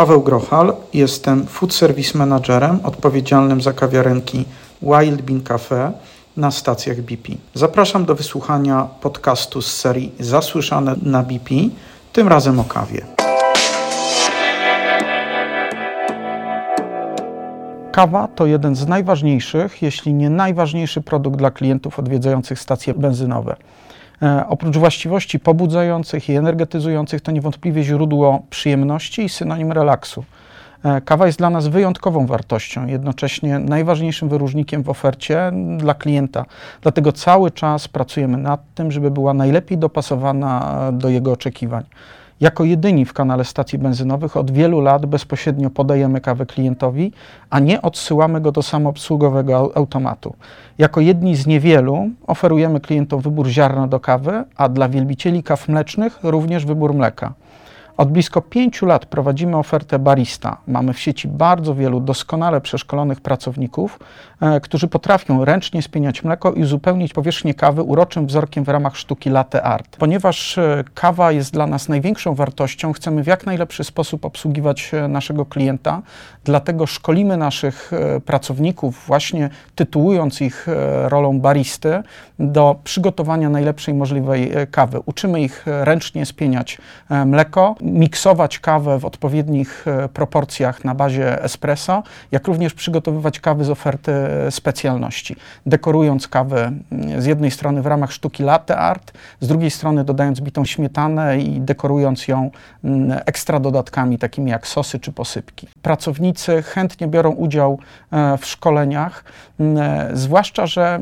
[0.00, 4.44] Paweł Grochal, jestem food service managerem odpowiedzialnym za kawiarenki
[4.82, 5.92] Wild Bean Cafe
[6.36, 7.32] na stacjach BP.
[7.54, 11.54] Zapraszam do wysłuchania podcastu z serii Zasłyszane na BP,
[12.12, 13.06] tym razem o kawie.
[17.92, 23.56] Kawa to jeden z najważniejszych, jeśli nie najważniejszy produkt dla klientów odwiedzających stacje benzynowe.
[24.22, 30.24] E, oprócz właściwości pobudzających i energetyzujących, to niewątpliwie źródło przyjemności i synonim relaksu.
[30.84, 36.44] E, kawa jest dla nas wyjątkową wartością, jednocześnie najważniejszym wyróżnikiem w ofercie dla klienta.
[36.82, 41.84] Dlatego cały czas pracujemy nad tym, żeby była najlepiej dopasowana do jego oczekiwań.
[42.40, 47.12] Jako jedyni w kanale stacji benzynowych od wielu lat bezpośrednio podajemy kawę klientowi,
[47.50, 50.34] a nie odsyłamy go do samoobsługowego automatu.
[50.78, 56.18] Jako jedni z niewielu oferujemy klientom wybór ziarna do kawy, a dla wielbicieli kaw mlecznych
[56.22, 57.32] również wybór mleka.
[58.00, 60.56] Od blisko pięciu lat prowadzimy ofertę barista.
[60.66, 63.98] Mamy w sieci bardzo wielu doskonale przeszkolonych pracowników,
[64.40, 69.30] e, którzy potrafią ręcznie spieniać mleko i uzupełnić powierzchnię kawy uroczym wzorkiem w ramach sztuki
[69.30, 69.96] latte art.
[69.96, 75.08] Ponieważ e, kawa jest dla nas największą wartością, chcemy w jak najlepszy sposób obsługiwać e,
[75.08, 76.02] naszego klienta,
[76.44, 77.90] dlatego szkolimy naszych
[78.24, 80.66] pracowników, właśnie tytułując ich
[81.04, 82.02] rolą baristy,
[82.38, 85.00] do przygotowania najlepszej możliwej kawy.
[85.06, 86.78] Uczymy ich ręcznie spieniać
[87.26, 92.02] mleko, miksować kawę w odpowiednich e, proporcjach na bazie espresso,
[92.32, 94.12] jak również przygotowywać kawy z oferty
[94.50, 100.04] specjalności, dekorując kawę mm, z jednej strony w ramach sztuki latte art, z drugiej strony
[100.04, 102.50] dodając bitą śmietanę i dekorując ją
[102.84, 105.68] mm, ekstra dodatkami takimi jak sosy czy posypki.
[105.82, 107.78] Pracownicy chętnie biorą udział
[108.12, 109.24] e, w szkoleniach,
[109.60, 111.00] mm, e, zwłaszcza, że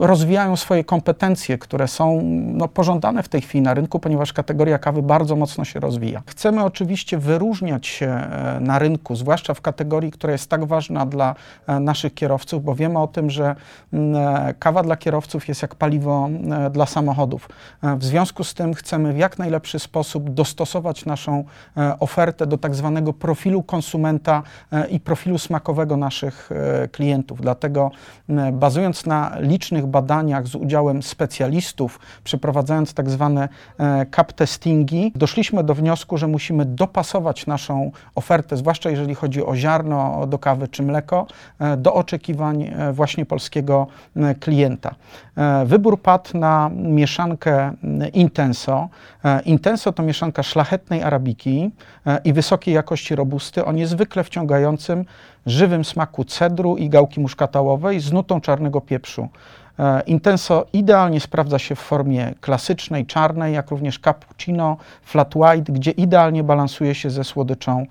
[0.00, 5.02] rozwijają swoje kompetencje, które są no, pożądane w tej chwili na rynku, ponieważ kategoria kawy
[5.02, 6.21] bardzo mocno się rozwija.
[6.26, 11.34] Chcemy oczywiście wyróżniać się e, na rynku, zwłaszcza w kategorii, która jest tak ważna dla
[11.66, 13.56] e, naszych kierowców, bo wiemy o tym, że
[13.92, 16.28] e, kawa dla kierowców jest jak paliwo
[16.70, 17.48] dla samochodów.
[17.82, 21.44] W związku z tym chcemy w jak najlepszy sposób dostosować naszą
[22.00, 24.42] ofertę do tak zwanego profilu konsumenta
[24.90, 26.50] i profilu smakowego naszych
[26.92, 27.40] klientów.
[27.40, 27.90] Dlatego
[28.52, 33.48] bazując na licznych badaniach z udziałem specjalistów, przeprowadzając tak zwane
[34.16, 40.26] cup testingi, doszliśmy do wniosku, że musimy dopasować naszą ofertę, zwłaszcza jeżeli chodzi o ziarno
[40.26, 41.26] do kawy czy mleko,
[41.58, 43.86] e, do oczekiwań e, właśnie polskiego
[44.16, 44.94] e, klienta.
[45.64, 47.72] Wybór padł na mieszankę
[48.12, 48.88] Intenso.
[49.44, 51.70] Intenso to mieszanka szlachetnej arabiki
[52.24, 55.04] i wysokiej jakości robusty o niezwykle wciągającym,
[55.46, 59.28] żywym smaku cedru i gałki muszkatałowej z nutą czarnego pieprzu.
[59.82, 65.90] E, Intenso idealnie sprawdza się w formie klasycznej, czarnej, jak również cappuccino, flat white, gdzie
[65.90, 67.86] idealnie balansuje się ze słodyczą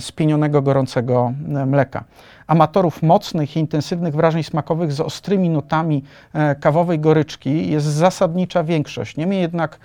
[0.00, 2.04] spienionego, gorącego e, mleka
[2.46, 9.16] amatorów mocnych i intensywnych wrażeń smakowych z ostrymi nutami e, kawowej goryczki jest zasadnicza większość.
[9.16, 9.78] Niemniej jednak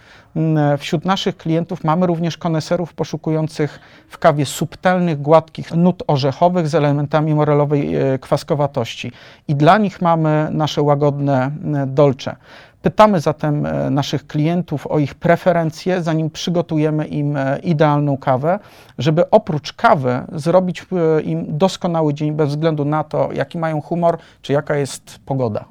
[0.77, 3.79] wśród naszych klientów mamy również koneserów poszukujących
[4.09, 9.11] w kawie subtelnych, gładkich nut orzechowych z elementami morelowej e, kwaskowatości.
[9.47, 12.35] I dla nich mamy nasze łagodne e, dolce.
[12.81, 18.59] Pytamy zatem e, naszych klientów o ich preferencje, zanim przygotujemy im e, idealną kawę,
[18.97, 20.85] żeby oprócz kawy zrobić
[21.17, 25.65] e, im doskonały dzień bez względu na to, jaki mają humor czy jaka jest pogoda.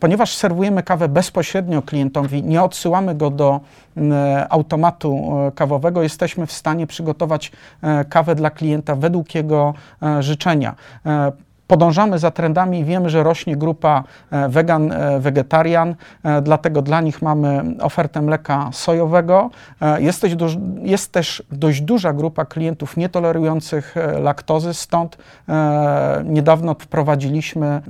[0.00, 3.60] Ponieważ serwujemy kawę bezpośrednio klientowi, nie odsyłamy go do
[4.48, 7.52] automatu kawowego, jesteśmy w stanie przygotować
[8.08, 9.74] kawę dla klienta według jego
[10.20, 10.74] życzenia
[11.72, 15.94] podążamy za trendami i wiemy, że rośnie grupa e, wegan, e, wegetarian,
[16.24, 19.50] e, dlatego dla nich mamy ofertę mleka sojowego.
[19.98, 20.36] Jest też,
[20.82, 25.18] jest też dość duża grupa klientów nietolerujących laktozy, stąd
[26.24, 27.80] niedawno wprowadziliśmy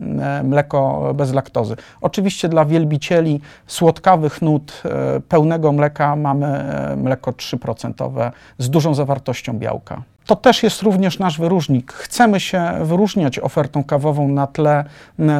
[0.44, 1.76] mleko bez laktozy.
[2.00, 4.82] Oczywiście dla wielbicieli słodkawych nut
[5.28, 6.65] pełnego mleka mamy
[6.97, 10.03] mleko 3% z dużą zawartością białka.
[10.27, 11.92] To też jest również nasz wyróżnik.
[11.92, 14.84] Chcemy się wyróżniać ofertą kawową na tle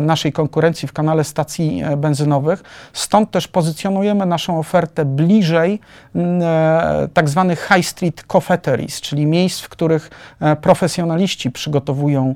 [0.03, 2.63] naszej konkurencji w kanale stacji e, benzynowych.
[2.93, 5.81] Stąd też pozycjonujemy naszą ofertę bliżej
[6.17, 12.35] e, tak zwanych high street cafeteries, czyli miejsc, w których e, profesjonaliści przygotowują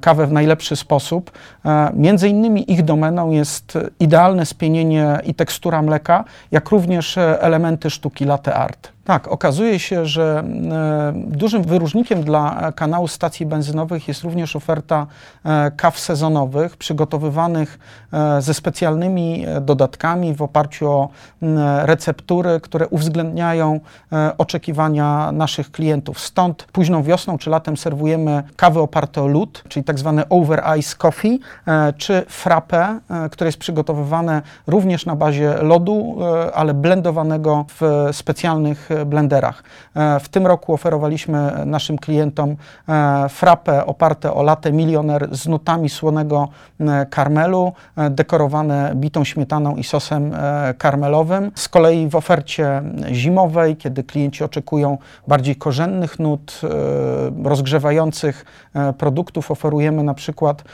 [0.00, 1.30] kawę w najlepszy sposób.
[1.94, 8.54] Między innymi ich domeną jest idealne spienienie i tekstura mleka, jak również elementy sztuki latte
[8.54, 8.93] art.
[9.04, 15.06] Tak, okazuje się, że e, dużym wyróżnikiem dla kanału stacji benzynowych jest również oferta
[15.44, 17.78] e, kaw sezonowych, przygotowywanych
[18.12, 21.08] e, ze specjalnymi dodatkami w oparciu o
[21.82, 23.80] receptury, które uwzględniają
[24.38, 26.20] oczekiwania naszych klientów.
[26.20, 30.96] Stąd późną wiosną czy latem serwujemy kawy oparte o lód, czyli tak zwane over ice
[30.96, 31.40] coffee,
[31.98, 36.16] czy frappe, które jest przygotowywane również na bazie lodu,
[36.54, 39.62] ale blendowanego w specjalnych blenderach.
[39.94, 42.56] E, w tym roku oferowaliśmy naszym klientom
[42.88, 46.48] e, frappe oparte o latę milioner z nutami słonego
[46.80, 47.72] e, karmelu,
[48.10, 50.32] dekorowane bitą śmietaną i sosem
[50.78, 51.52] karmelowym.
[51.54, 52.82] Z kolei w ofercie
[53.12, 54.98] zimowej, kiedy klienci oczekują
[55.28, 56.60] bardziej korzennych nut,
[57.44, 58.44] rozgrzewających
[58.98, 60.64] produktów, oferujemy na przykład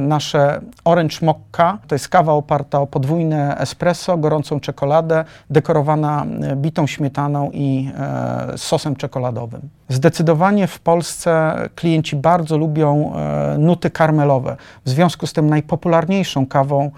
[0.00, 1.78] nasze Orange Mokka.
[1.88, 6.26] To jest kawa oparta o podwójne espresso, gorącą czekoladę, dekorowana
[6.56, 9.60] bitą śmietaną i e, sosem czekoladowym.
[9.88, 14.56] Zdecydowanie w Polsce klienci bardzo lubią e, nuty karmelowe.
[14.84, 16.90] W związku z tym najpopularniejszą kawą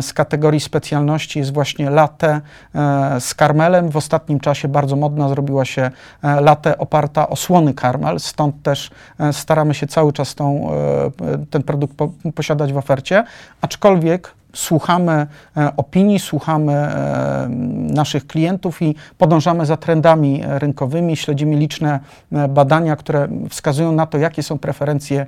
[0.00, 2.40] z kategorii specjalności jest właśnie latte
[2.74, 3.90] e, z karmelem.
[3.90, 5.90] W ostatnim czasie bardzo modna zrobiła się
[6.22, 8.90] latte oparta o słony karmel, stąd też
[9.32, 10.70] staramy się cały czas tą,
[11.50, 11.94] ten produkt
[12.34, 13.24] posiadać w ofercie,
[13.60, 15.26] aczkolwiek słuchamy
[15.56, 17.46] e, opinii, słuchamy e,
[17.94, 22.00] naszych klientów i podążamy za trendami rynkowymi, śledzimy liczne
[22.32, 25.26] e, badania, które wskazują na to, jakie są preferencje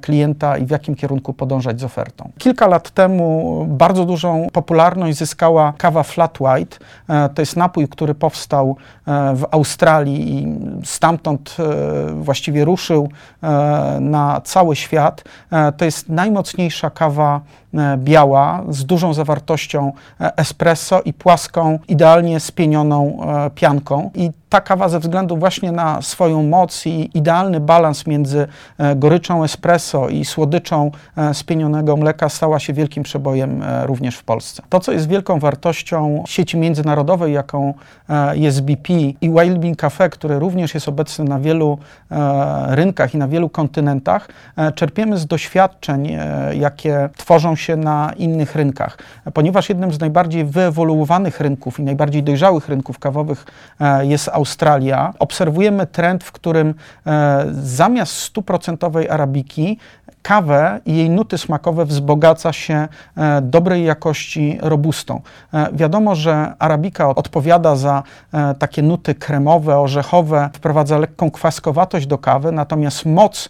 [0.00, 2.30] klienta i w jakim kierunku podążać z ofertą.
[2.38, 6.76] Kilka lat temu bardzo dużą popularność zyskała kawa Flat White.
[7.34, 8.76] To jest napój, który powstał
[9.34, 10.46] w Australii i
[10.84, 11.56] stamtąd
[12.14, 13.08] właściwie ruszył
[14.00, 15.24] na cały świat.
[15.76, 17.40] To jest najmocniejsza kawa
[17.96, 24.10] biała z dużą zawartością e, espresso i płaską, idealnie spienioną e, pianką.
[24.14, 28.46] I ta kawa ze względu właśnie na swoją moc i idealny balans między
[28.96, 30.90] goryczą espresso i słodyczą
[31.32, 34.62] spienionego mleka stała się wielkim przebojem również w Polsce.
[34.68, 37.74] To, co jest wielką wartością sieci międzynarodowej, jaką
[38.34, 41.78] jest BP i Wild Bean Cafe, który również jest obecny na wielu
[42.66, 44.28] rynkach i na wielu kontynentach,
[44.74, 46.18] czerpiemy z doświadczeń,
[46.52, 48.98] jakie tworzą się na innych rynkach.
[49.34, 53.46] Ponieważ jednym z najbardziej wyewoluowanych rynków i najbardziej dojrzałych rynków kawowych
[53.80, 54.43] e, jest Australia,
[55.18, 56.74] obserwujemy trend, w którym
[57.06, 59.78] e, zamiast stuprocentowej arabiki
[60.24, 65.20] kawę i jej nuty smakowe wzbogaca się e, dobrej jakości robustą.
[65.72, 68.02] Wiadomo, że arabika odpowiada za
[68.58, 73.48] takie nuty kremowe, orzechowe, wprowadza lekką kwaskowatość do kawy, natomiast moc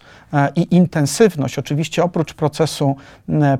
[0.56, 2.96] i intensywność, oczywiście oprócz procesu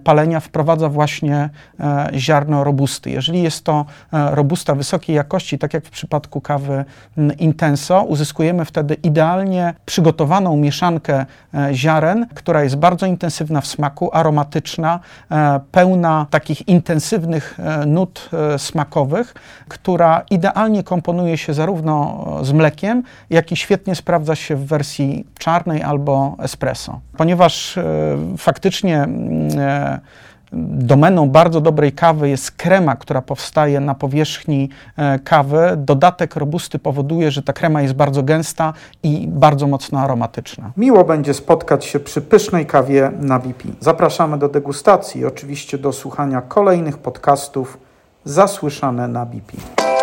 [0.05, 1.51] palenia, wprowadza właśnie
[1.81, 3.11] e, ziarno robusty.
[3.11, 6.85] Jeżeli jest to e, robusta wysokiej jakości, tak jak w przypadku kawy
[7.39, 15.01] Intenso, uzyskujemy wtedy idealnie przygotowaną mieszankę e, ziaren, która jest bardzo intensywna w smaku, aromatyczna,
[15.73, 19.35] pełna takich intensywnych nut smakowych,
[19.69, 25.83] która idealnie komponuje się zarówno z mlekiem, jak i świetnie sprawdza się w wersji czarnej
[25.83, 27.01] albo espresso.
[27.17, 27.79] Ponieważ
[28.39, 29.09] faktycznie
[30.67, 35.59] Domeną bardzo dobrej kawy jest krema, która powstaje na powierzchni e, kawy.
[35.77, 38.73] Dodatek robusty powoduje, że ta krema jest bardzo gęsta
[39.03, 40.73] i bardzo mocno aromatyczna.
[40.77, 43.69] Miło będzie spotkać się przy pysznej kawie na BP.
[43.81, 47.79] Zapraszamy do degustacji i oczywiście do słuchania kolejnych podcastów
[48.25, 49.94] zasłyszane na BP.